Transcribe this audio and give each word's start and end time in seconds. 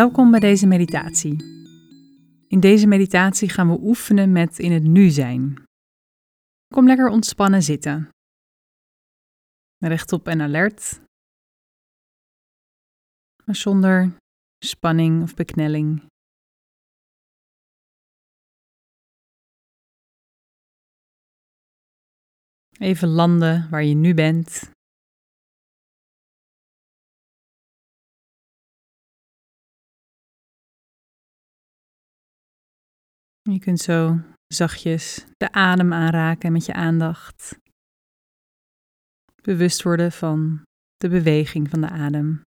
Welkom 0.00 0.30
bij 0.30 0.40
deze 0.40 0.66
meditatie. 0.66 1.36
In 2.48 2.60
deze 2.60 2.86
meditatie 2.86 3.48
gaan 3.48 3.68
we 3.68 3.78
oefenen 3.80 4.32
met 4.32 4.58
in 4.58 4.72
het 4.72 4.82
nu 4.82 5.08
zijn. 5.08 5.62
Kom 6.74 6.86
lekker 6.86 7.08
ontspannen 7.08 7.62
zitten. 7.62 8.08
Rechtop 9.78 10.26
en 10.28 10.40
alert, 10.40 11.00
maar 13.44 13.56
zonder 13.56 14.16
spanning 14.64 15.22
of 15.22 15.34
beknelling. 15.34 16.02
Even 22.78 23.08
landen 23.08 23.70
waar 23.70 23.84
je 23.84 23.94
nu 23.94 24.14
bent. 24.14 24.70
Je 33.52 33.58
kunt 33.58 33.80
zo 33.80 34.18
zachtjes 34.46 35.26
de 35.36 35.52
adem 35.52 35.92
aanraken 35.92 36.52
met 36.52 36.66
je 36.66 36.72
aandacht. 36.72 37.58
Bewust 39.42 39.82
worden 39.82 40.12
van 40.12 40.62
de 40.96 41.08
beweging 41.08 41.68
van 41.68 41.80
de 41.80 41.88
adem. 41.88 42.42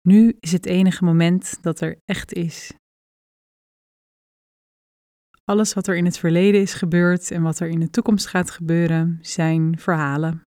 Nu 0.00 0.36
is 0.40 0.52
het 0.52 0.66
enige 0.66 1.04
moment 1.04 1.62
dat 1.62 1.80
er 1.80 2.00
echt 2.04 2.32
is. 2.32 2.72
Alles 5.48 5.74
wat 5.74 5.86
er 5.86 5.96
in 5.96 6.04
het 6.04 6.18
verleden 6.18 6.60
is 6.60 6.74
gebeurd 6.74 7.30
en 7.30 7.42
wat 7.42 7.60
er 7.60 7.68
in 7.68 7.80
de 7.80 7.90
toekomst 7.90 8.26
gaat 8.26 8.50
gebeuren, 8.50 9.18
zijn 9.20 9.78
verhalen. 9.78 10.42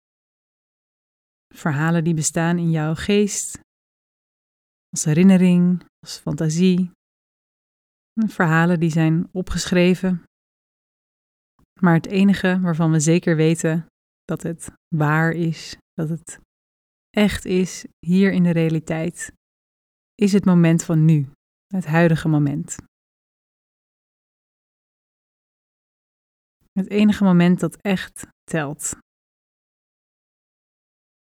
Verhalen 1.54 2.04
die 2.04 2.14
bestaan 2.14 2.58
in 2.58 2.70
jouw 2.70 2.94
geest, 2.94 3.60
als 4.90 5.04
herinnering, 5.04 5.84
als 6.00 6.18
fantasie. 6.18 6.90
Verhalen 8.26 8.80
die 8.80 8.90
zijn 8.90 9.28
opgeschreven. 9.32 10.22
Maar 11.80 11.94
het 11.94 12.06
enige 12.06 12.60
waarvan 12.60 12.90
we 12.90 13.00
zeker 13.00 13.36
weten 13.36 13.86
dat 14.24 14.42
het 14.42 14.70
waar 14.96 15.32
is, 15.32 15.76
dat 15.92 16.08
het 16.08 16.38
echt 17.10 17.44
is 17.44 17.84
hier 18.06 18.32
in 18.32 18.42
de 18.42 18.50
realiteit, 18.50 19.32
is 20.14 20.32
het 20.32 20.44
moment 20.44 20.84
van 20.84 21.04
nu, 21.04 21.28
het 21.66 21.86
huidige 21.86 22.28
moment. 22.28 22.76
Het 26.80 26.90
enige 26.90 27.24
moment 27.24 27.60
dat 27.60 27.76
echt 27.76 28.26
telt. 28.44 28.96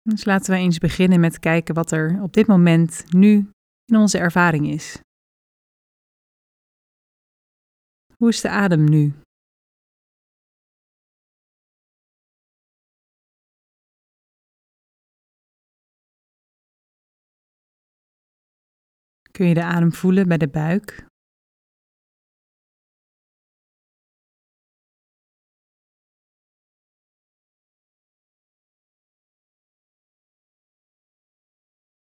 Dus 0.02 0.25
laten 0.25 0.53
we 0.53 0.59
eens 0.59 0.78
beginnen 0.78 1.20
met 1.20 1.39
kijken 1.39 1.75
wat 1.75 1.92
er 1.92 2.22
op 2.22 2.34
dit 2.34 2.47
moment 2.47 3.14
nu 3.14 3.50
in 3.86 3.95
onze 3.97 4.17
ervaring 4.17 4.67
is. 4.67 5.00
Hoe 8.17 8.30
is 8.30 8.42
de 8.42 8.50
adem 8.50 8.89
nu? 8.89 9.14
Kun 19.31 19.47
je 19.47 19.53
de 19.53 19.64
adem 19.64 19.94
voelen 19.94 20.28
bij 20.28 20.38
de 20.38 20.50
buik? 20.50 21.06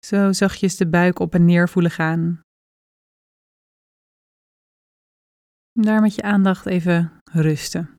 Zo 0.04 0.32
zachtjes 0.32 0.76
de 0.76 0.88
buik 0.88 1.18
op 1.18 1.34
en 1.34 1.44
neer 1.44 1.68
voelen 1.68 1.90
gaan. 1.90 2.40
Daar 5.72 6.00
met 6.00 6.14
je 6.14 6.22
aandacht 6.22 6.66
even 6.66 7.20
rusten. 7.24 7.94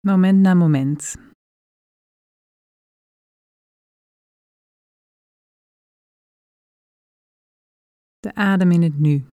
Moment 0.00 0.40
na 0.40 0.54
moment. 0.54 1.14
De 8.18 8.34
adem 8.34 8.70
in 8.70 8.82
het 8.82 8.98
nu. 8.98 9.33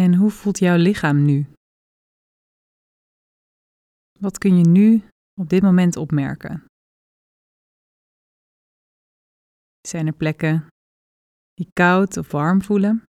En 0.00 0.14
hoe 0.14 0.30
voelt 0.30 0.58
jouw 0.58 0.76
lichaam 0.76 1.24
nu? 1.24 1.52
Wat 4.18 4.38
kun 4.38 4.56
je 4.56 4.66
nu 4.68 5.08
op 5.40 5.48
dit 5.48 5.62
moment 5.62 5.96
opmerken? 5.96 6.64
Zijn 9.88 10.06
er 10.06 10.12
plekken 10.12 10.66
die 11.54 11.70
koud 11.72 12.16
of 12.16 12.30
warm 12.30 12.62
voelen? 12.62 13.04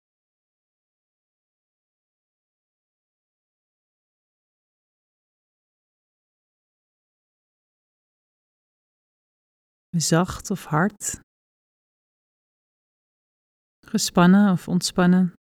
Zacht 9.97 10.51
of 10.51 10.65
hard? 10.65 11.21
Gespannen 13.87 14.53
of 14.53 14.69
ontspannen? 14.69 15.38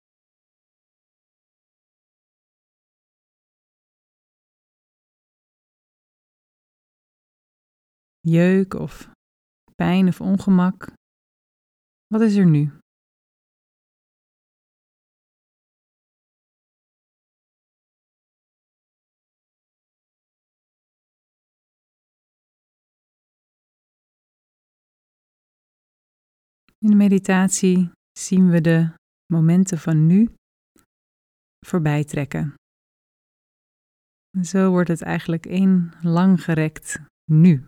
Jeuk 8.27 8.73
of 8.73 9.09
pijn 9.75 10.07
of 10.07 10.21
ongemak? 10.21 10.93
Wat 12.07 12.21
is 12.21 12.35
er 12.35 12.45
nu? 12.45 12.71
In 26.77 26.89
de 26.89 26.95
meditatie 26.95 27.91
zien 28.19 28.49
we 28.49 28.61
de 28.61 28.93
momenten 29.33 29.77
van 29.77 30.05
nu 30.07 30.29
voorbij 31.65 32.03
trekken. 32.03 32.53
En 34.37 34.45
zo 34.45 34.69
wordt 34.69 34.89
het 34.89 35.01
eigenlijk 35.01 35.45
één 35.45 35.93
langgerekt 36.01 36.99
nu. 37.31 37.67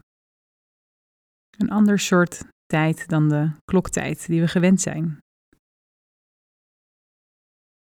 Een 1.58 1.70
ander 1.70 2.00
soort 2.00 2.44
tijd 2.66 3.08
dan 3.08 3.30
de 3.30 3.52
kloktijd 3.66 4.28
die 4.28 4.42
we 4.42 4.48
gewend 4.48 4.82
zijn. 4.82 5.18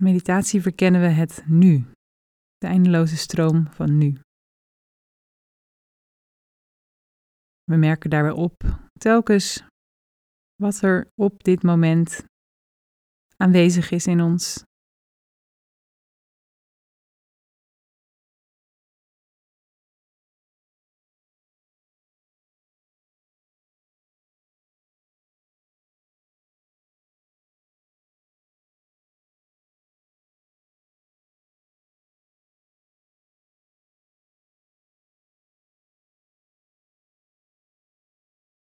Meditatie 0.03 0.61
verkennen 0.61 1.01
we 1.01 1.07
het 1.07 1.43
nu, 1.45 1.85
de 2.57 2.67
eindeloze 2.67 3.17
stroom 3.17 3.67
van 3.67 3.97
nu. 3.97 4.17
We 7.63 7.75
merken 7.75 8.09
daarbij 8.09 8.31
op 8.31 8.63
telkens 8.99 9.63
wat 10.55 10.81
er 10.81 11.07
op 11.15 11.43
dit 11.43 11.63
moment 11.63 12.23
aanwezig 13.37 13.91
is 13.91 14.07
in 14.07 14.21
ons 14.21 14.63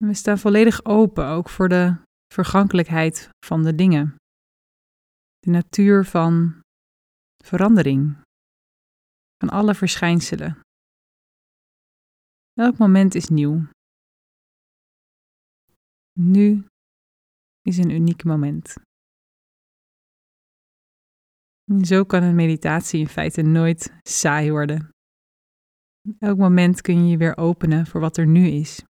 we 0.06 0.14
staan 0.14 0.38
volledig 0.38 0.84
open 0.84 1.26
ook 1.26 1.48
voor 1.48 1.68
de 1.68 1.96
vergankelijkheid 2.34 3.28
van 3.46 3.62
de 3.62 3.74
dingen. 3.74 4.14
De 5.38 5.50
natuur 5.50 6.04
van 6.04 6.60
verandering. 7.44 8.16
Van 9.36 9.48
alle 9.48 9.74
verschijnselen. 9.74 10.60
Elk 12.52 12.78
moment 12.78 13.14
is 13.14 13.28
nieuw. 13.28 13.66
Nu 16.20 16.66
is 17.62 17.78
een 17.78 17.90
uniek 17.90 18.24
moment. 18.24 18.74
Zo 21.82 22.04
kan 22.04 22.22
een 22.22 22.34
meditatie 22.34 23.00
in 23.00 23.08
feite 23.08 23.42
nooit 23.42 23.92
saai 24.02 24.50
worden. 24.50 24.88
Elk 26.18 26.38
moment 26.38 26.80
kun 26.80 27.04
je 27.04 27.10
je 27.10 27.16
weer 27.16 27.36
openen 27.36 27.86
voor 27.86 28.00
wat 28.00 28.16
er 28.16 28.26
nu 28.26 28.46
is. 28.46 28.82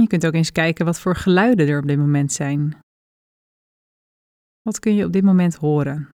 Je 0.00 0.06
kunt 0.06 0.26
ook 0.26 0.34
eens 0.34 0.52
kijken 0.52 0.84
wat 0.84 1.00
voor 1.00 1.16
geluiden 1.16 1.68
er 1.68 1.78
op 1.78 1.86
dit 1.86 1.98
moment 1.98 2.32
zijn. 2.32 2.78
Wat 4.62 4.78
kun 4.78 4.94
je 4.94 5.04
op 5.04 5.12
dit 5.12 5.24
moment 5.24 5.54
horen? 5.54 6.08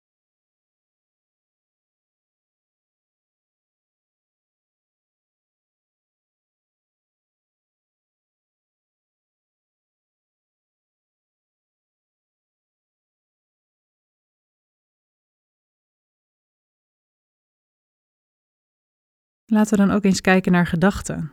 Laten 19.45 19.79
we 19.79 19.87
dan 19.87 19.95
ook 19.97 20.05
eens 20.05 20.21
kijken 20.21 20.53
naar 20.53 20.67
gedachten. 20.67 21.33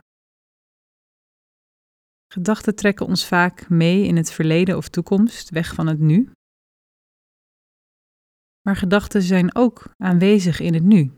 Gedachten 2.33 2.75
trekken 2.75 3.05
ons 3.05 3.27
vaak 3.27 3.69
mee 3.69 4.05
in 4.05 4.15
het 4.15 4.31
verleden 4.31 4.77
of 4.77 4.89
toekomst, 4.89 5.49
weg 5.49 5.73
van 5.73 5.87
het 5.87 5.99
nu. 5.99 6.31
Maar 8.61 8.75
gedachten 8.75 9.21
zijn 9.21 9.55
ook 9.55 9.93
aanwezig 9.97 10.59
in 10.59 10.73
het 10.73 10.83
nu. 10.83 11.11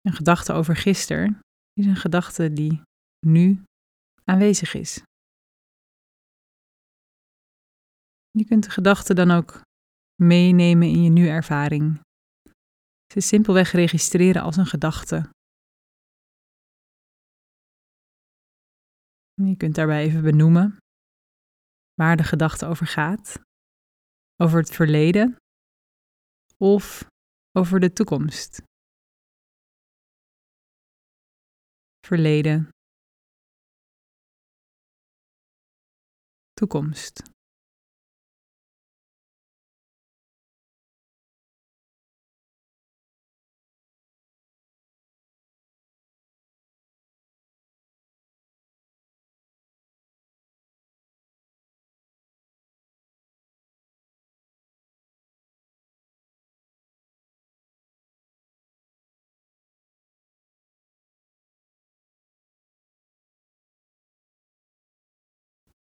Een 0.00 0.12
gedachte 0.12 0.52
over 0.52 0.76
gisteren 0.76 1.38
is 1.72 1.86
een 1.86 1.96
gedachte 1.96 2.52
die 2.52 2.82
nu 3.26 3.62
aanwezig 4.24 4.74
is. 4.74 5.02
Je 8.30 8.44
kunt 8.44 8.64
de 8.64 8.70
gedachte 8.70 9.14
dan 9.14 9.30
ook 9.30 9.60
meenemen 10.22 10.88
in 10.88 11.02
je 11.02 11.10
nu-ervaring. 11.10 12.00
Ze 13.12 13.20
simpelweg 13.20 13.72
registreren 13.72 14.42
als 14.42 14.56
een 14.56 14.66
gedachte 14.66 15.30
Je 19.44 19.56
kunt 19.56 19.74
daarbij 19.74 20.04
even 20.04 20.22
benoemen 20.22 20.76
waar 21.94 22.16
de 22.16 22.22
gedachte 22.22 22.66
over 22.66 22.86
gaat. 22.86 23.40
Over 24.36 24.58
het 24.58 24.70
verleden 24.70 25.36
of 26.56 27.08
over 27.52 27.80
de 27.80 27.92
toekomst. 27.92 28.62
Verleden. 32.06 32.68
Toekomst. 36.52 37.35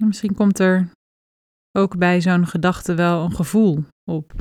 Misschien 0.06 0.34
komt 0.36 0.60
er 0.60 0.92
ook 1.78 1.98
bij 1.98 2.22
zo'n 2.22 2.48
gedachte 2.48 2.94
wel 2.96 3.26
een 3.26 3.36
gevoel 3.36 3.84
op. 4.10 4.34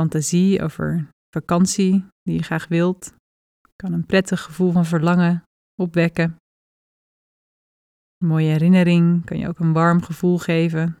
Fantasie 0.00 0.62
over 0.62 1.08
vakantie 1.30 2.06
die 2.22 2.36
je 2.36 2.42
graag 2.42 2.68
wilt, 2.68 3.14
kan 3.76 3.92
een 3.92 4.06
prettig 4.06 4.42
gevoel 4.42 4.72
van 4.72 4.84
verlangen 4.84 5.42
opwekken. 5.74 6.36
Een 8.16 8.28
mooie 8.28 8.48
herinnering 8.48 9.24
kan 9.24 9.38
je 9.38 9.48
ook 9.48 9.58
een 9.58 9.72
warm 9.72 10.02
gevoel 10.02 10.38
geven. 10.38 10.96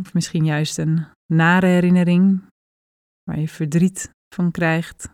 Of 0.00 0.14
misschien 0.14 0.44
juist 0.44 0.78
een 0.78 1.06
nare 1.32 1.66
herinnering 1.66 2.46
waar 3.22 3.38
je 3.38 3.48
verdriet 3.48 4.10
van 4.34 4.50
krijgt. 4.50 5.08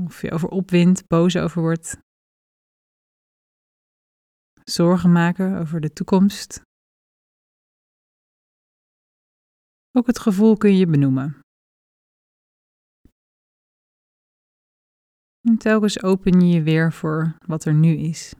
Of 0.00 0.22
je 0.22 0.30
over 0.30 0.48
opwindt, 0.48 1.06
boos 1.06 1.36
over 1.36 1.62
wordt. 1.62 1.98
Zorgen 4.64 5.12
maken 5.12 5.58
over 5.58 5.80
de 5.80 5.92
toekomst. 5.92 6.62
Ook 9.92 10.06
het 10.06 10.18
gevoel 10.18 10.56
kun 10.56 10.76
je 10.76 10.86
benoemen. 10.86 11.40
En 15.48 15.58
telkens 15.58 16.02
open 16.02 16.40
je 16.40 16.54
je 16.54 16.62
weer 16.62 16.92
voor 16.92 17.36
wat 17.46 17.64
er 17.64 17.74
nu 17.74 17.96
is. 17.96 18.34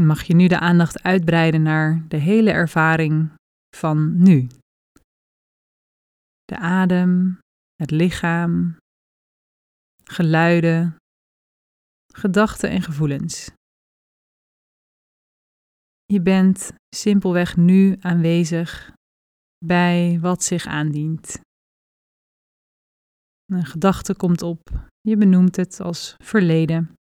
Mag 0.00 0.22
je 0.22 0.34
nu 0.34 0.46
de 0.46 0.58
aandacht 0.58 1.02
uitbreiden 1.02 1.62
naar 1.62 2.08
de 2.08 2.16
hele 2.16 2.50
ervaring 2.50 3.32
van 3.76 4.22
nu? 4.22 4.46
De 6.44 6.56
adem, 6.56 7.38
het 7.74 7.90
lichaam, 7.90 8.76
geluiden, 10.04 10.96
gedachten 12.14 12.70
en 12.70 12.82
gevoelens. 12.82 13.50
Je 16.04 16.20
bent 16.20 16.72
simpelweg 16.96 17.56
nu 17.56 17.96
aanwezig 18.00 18.92
bij 19.64 20.18
wat 20.20 20.42
zich 20.42 20.66
aandient. 20.66 21.40
Een 23.44 23.64
gedachte 23.64 24.16
komt 24.16 24.42
op, 24.42 24.60
je 25.00 25.16
benoemt 25.16 25.56
het 25.56 25.80
als 25.80 26.14
verleden. 26.22 26.94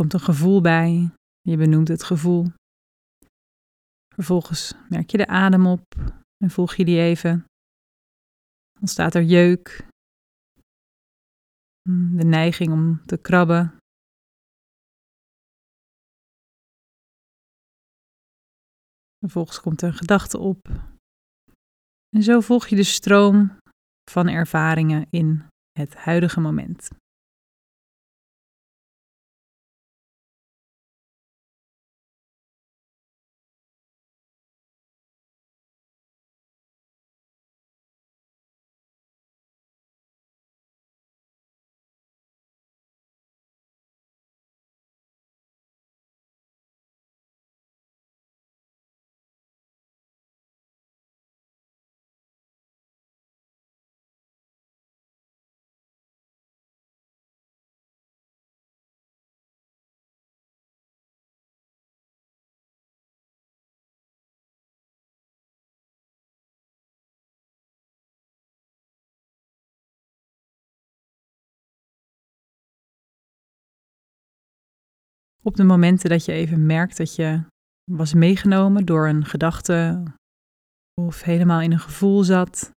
Komt 0.00 0.12
een 0.12 0.20
gevoel 0.20 0.60
bij, 0.60 1.10
je 1.40 1.56
benoemt 1.56 1.88
het 1.88 2.02
gevoel. 2.02 2.46
Vervolgens 4.14 4.74
merk 4.88 5.10
je 5.10 5.16
de 5.16 5.26
adem 5.26 5.66
op 5.66 5.82
en 6.44 6.50
volg 6.50 6.74
je 6.74 6.84
die 6.84 7.00
even. 7.00 7.44
Dan 8.72 8.88
staat 8.88 9.14
er 9.14 9.22
jeuk, 9.22 9.86
de 12.16 12.24
neiging 12.24 12.72
om 12.72 13.06
te 13.06 13.16
krabben. 13.16 13.76
Vervolgens 19.18 19.60
komt 19.60 19.82
er 19.82 19.88
een 19.88 19.94
gedachte 19.94 20.38
op. 20.38 20.68
En 22.16 22.22
zo 22.22 22.40
volg 22.40 22.66
je 22.66 22.76
de 22.76 22.82
stroom 22.82 23.56
van 24.10 24.28
ervaringen 24.28 25.06
in 25.10 25.42
het 25.72 25.94
huidige 25.94 26.40
moment. 26.40 26.99
Op 75.42 75.56
de 75.56 75.64
momenten 75.64 76.10
dat 76.10 76.24
je 76.24 76.32
even 76.32 76.66
merkt 76.66 76.96
dat 76.96 77.14
je 77.14 77.44
was 77.90 78.14
meegenomen 78.14 78.86
door 78.86 79.08
een 79.08 79.24
gedachte 79.24 80.02
of 80.94 81.22
helemaal 81.22 81.60
in 81.60 81.72
een 81.72 81.78
gevoel 81.78 82.22
zat, 82.22 82.70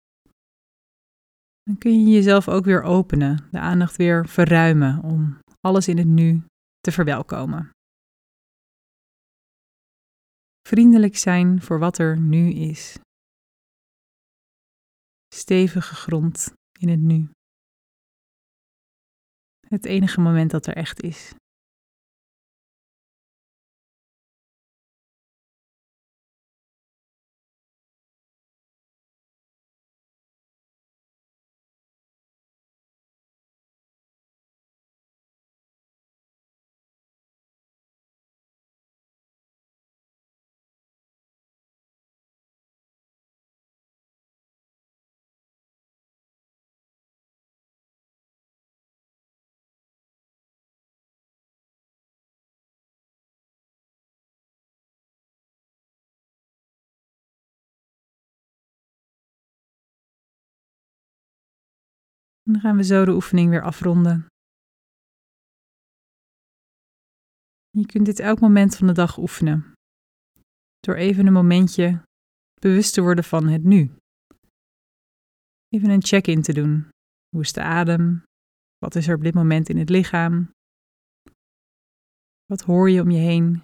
dan 1.63 1.79
kun 1.79 2.05
je 2.05 2.13
jezelf 2.13 2.49
ook 2.49 2.65
weer 2.65 2.83
openen, 2.83 3.49
de 3.51 3.59
aandacht 3.59 3.97
weer 3.97 4.29
verruimen 4.29 5.03
om 5.03 5.39
alles 5.61 5.89
in 5.89 5.99
het 5.99 6.07
nu 6.07 6.43
te 6.81 6.93
verwelkomen. 6.93 7.71
Vriendelijk 10.69 11.17
zijn 11.17 11.63
voor 11.63 11.79
wat 11.79 11.99
er 11.99 12.21
nu 12.21 12.51
is. 12.51 12.99
Stevige 15.35 15.95
grond 15.95 16.53
in 16.79 16.89
het 16.89 17.01
nu. 17.01 17.31
Het 19.67 19.85
enige 19.85 20.21
moment 20.21 20.51
dat 20.51 20.67
er 20.67 20.77
echt 20.77 21.03
is. 21.03 21.35
En 62.53 62.59
dan 62.59 62.67
gaan 62.67 62.77
we 62.77 62.85
zo 62.85 63.05
de 63.05 63.13
oefening 63.13 63.51
weer 63.51 63.63
afronden. 63.63 64.27
Je 67.71 67.87
kunt 67.87 68.07
dit 68.07 68.19
elk 68.19 68.41
moment 68.41 68.77
van 68.77 68.87
de 68.87 68.93
dag 68.93 69.19
oefenen. 69.19 69.73
Door 70.81 70.95
even 70.95 71.27
een 71.27 71.33
momentje 71.33 72.03
bewust 72.61 72.95
te 72.95 73.01
worden 73.01 73.25
van 73.25 73.49
het 73.49 73.65
nu. 73.65 73.91
Even 75.69 75.91
een 75.91 76.03
check-in 76.03 76.43
te 76.43 76.53
doen. 76.53 76.89
Hoe 77.29 77.41
is 77.41 77.53
de 77.53 77.63
adem? 77.63 78.23
Wat 78.79 78.95
is 78.95 79.09
er 79.09 79.17
op 79.17 79.23
dit 79.23 79.35
moment 79.35 79.69
in 79.69 79.77
het 79.79 79.89
lichaam? 79.89 80.51
Wat 82.45 82.61
hoor 82.61 82.91
je 82.91 83.01
om 83.01 83.11
je 83.11 83.19
heen? 83.19 83.63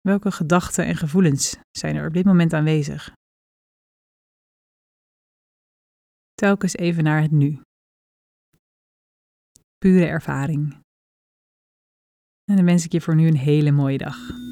Welke 0.00 0.30
gedachten 0.30 0.86
en 0.86 0.96
gevoelens 0.96 1.56
zijn 1.70 1.96
er 1.96 2.06
op 2.06 2.12
dit 2.12 2.24
moment 2.24 2.52
aanwezig? 2.52 3.12
Telkens 6.44 6.74
even 6.74 7.04
naar 7.04 7.22
het 7.22 7.30
nu. 7.30 7.60
Pure 9.78 10.06
ervaring. 10.06 10.72
En 12.44 12.56
dan 12.56 12.64
wens 12.64 12.84
ik 12.84 12.92
je 12.92 13.00
voor 13.00 13.14
nu 13.14 13.26
een 13.26 13.36
hele 13.36 13.70
mooie 13.70 13.98
dag. 13.98 14.43